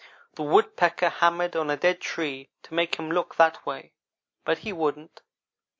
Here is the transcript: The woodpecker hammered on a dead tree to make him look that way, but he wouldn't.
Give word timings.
The 0.33 0.41
woodpecker 0.41 1.09
hammered 1.09 1.55
on 1.55 1.69
a 1.69 1.77
dead 1.77 2.01
tree 2.01 2.49
to 2.63 2.73
make 2.73 2.95
him 2.95 3.11
look 3.11 3.35
that 3.35 3.63
way, 3.67 3.93
but 4.43 4.57
he 4.65 4.73
wouldn't. 4.73 5.21